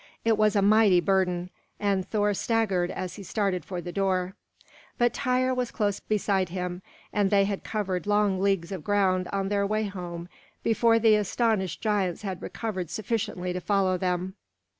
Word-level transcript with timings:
It 0.25 0.35
was 0.35 0.55
a 0.55 0.63
mighty 0.63 0.99
burden, 0.99 1.51
and 1.79 2.07
Thor 2.09 2.33
staggered 2.33 2.89
as 2.89 3.17
he 3.17 3.21
started 3.21 3.63
for 3.63 3.81
the 3.81 3.91
door; 3.91 4.33
but 4.97 5.13
Tŷr 5.13 5.55
was 5.55 5.69
close 5.69 5.99
beside 5.99 6.49
him, 6.49 6.81
and 7.13 7.29
they 7.29 7.45
had 7.45 7.63
covered 7.63 8.07
long 8.07 8.39
leagues 8.39 8.71
of 8.71 8.83
ground 8.83 9.27
on 9.31 9.49
their 9.49 9.67
way 9.67 9.83
home 9.83 10.27
before 10.63 10.97
the 10.97 11.13
astonished 11.13 11.81
giants 11.81 12.23
had 12.23 12.41
recovered 12.41 12.89
sufficiently 12.89 13.53
to 13.53 13.61
follow 13.61 13.95
them. 13.95 14.33